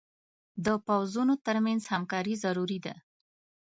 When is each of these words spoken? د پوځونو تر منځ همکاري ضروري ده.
د 0.65 0.67
پوځونو 0.87 1.33
تر 1.45 1.57
منځ 1.65 1.81
همکاري 1.93 2.35
ضروري 2.43 2.79
ده. 2.85 2.95